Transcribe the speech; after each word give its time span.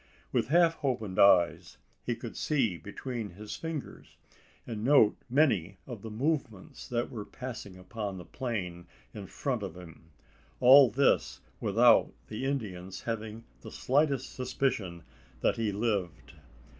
With 0.31 0.47
half 0.47 0.83
opened 0.83 1.19
eyes, 1.19 1.77
he 2.03 2.15
could 2.15 2.35
see 2.35 2.75
between 2.75 3.29
his 3.29 3.55
fingers, 3.55 4.17
and 4.65 4.83
note 4.83 5.15
many 5.29 5.77
of 5.85 6.01
the 6.01 6.09
movements 6.09 6.87
that 6.87 7.11
were 7.11 7.23
passing 7.23 7.77
upon 7.77 8.17
the 8.17 8.25
plain 8.25 8.87
in 9.13 9.27
front 9.27 9.61
of 9.61 9.77
him 9.77 10.09
all 10.59 10.89
this 10.89 11.39
without 11.59 12.11
the 12.29 12.45
Indians 12.45 13.01
having 13.01 13.43
the 13.61 13.69
slightest 13.69 14.33
suspicion 14.33 15.03
that 15.41 15.57
he 15.57 15.71
lived! 15.71 16.33